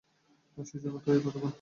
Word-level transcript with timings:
সেজন্যই 0.57 1.01
তো 1.05 1.09
এই 1.13 1.19
দোকান 1.19 1.31
খুলেছি। 1.33 1.49